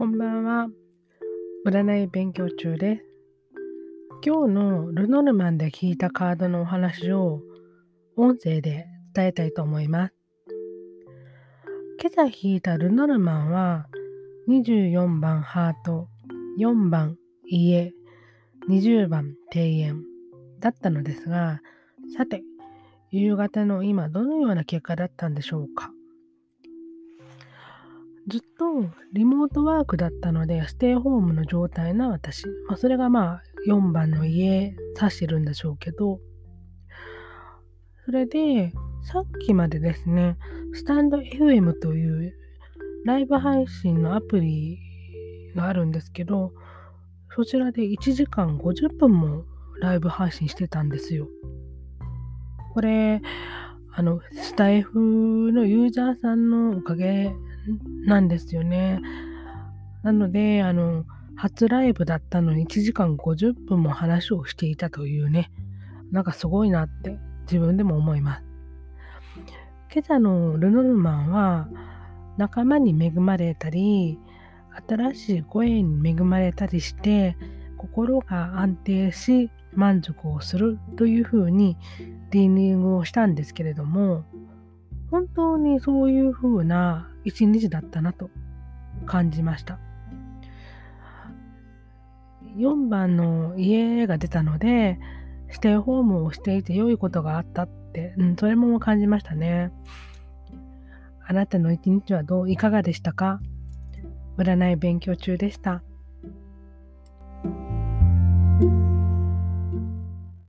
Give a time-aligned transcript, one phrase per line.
[0.00, 0.66] こんばんは。
[1.66, 3.02] 占い勉強中です。
[4.24, 7.42] 今日のルノルマンで聞いたカードのお話を
[8.16, 10.14] 音声で伝えたいと思います。
[12.00, 13.88] 今朝引いたルノルマンは
[14.48, 16.08] 24番ハート、
[16.58, 17.92] 4番家、
[18.70, 20.04] 20番庭園
[20.60, 21.60] だったのですが、
[22.16, 22.42] さて、
[23.10, 25.92] 夕方の今どのような結果だったんでしょうか？
[28.28, 32.46] ずっとリモートワークだったので、ステイホームの状態な私。
[32.68, 36.20] まあ、それがまあ4番の家指してるんでしょうけど、
[38.04, 40.36] それで、さっきまでですね、
[40.72, 42.34] スタンド FM という
[43.04, 44.78] ライブ配信のアプリ
[45.54, 46.52] があるんですけど、
[47.34, 49.44] そちらで1時間50分も
[49.80, 51.28] ライブ配信してたんですよ。
[52.74, 53.22] これ、
[53.92, 57.34] あの、スタイフのユーザーさんのおかげ
[58.06, 59.00] なんですよね。
[60.02, 61.04] なので、あの、
[61.36, 65.50] 初ライブだったのに1時間50分も話をしていたというね、
[66.10, 68.44] なんかすごいなって自分でも思います。
[69.92, 71.68] 今朝のルノルマンは
[72.36, 74.18] 仲間に恵まれたり、
[74.88, 77.36] 新しい声に恵まれたりして、
[77.76, 81.76] 心が安定し満足をするというふうに
[82.30, 84.24] リーディングをしたんですけれども、
[85.10, 88.30] 本当にそういうふうな一日だったなと
[89.06, 89.78] 感じました。
[92.56, 94.98] 4番の家が出たので、
[95.50, 99.72] ステイホームをしていて良いことがあったって、うん、それも感じましたね。
[101.26, 103.40] あなたの一日はどういかがでしたか？
[104.36, 105.82] 占い勉強中でした。